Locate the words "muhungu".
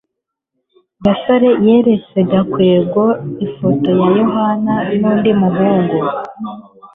5.41-5.99